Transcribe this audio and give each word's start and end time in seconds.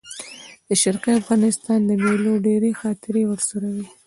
د 0.67 0.69
شرقي 0.81 1.13
افغانستان 1.21 1.79
د 1.85 1.91
مېلو 2.03 2.33
ډېرې 2.45 2.71
خاطرې 2.81 3.23
ورسره 3.27 3.67
وې. 3.73 3.85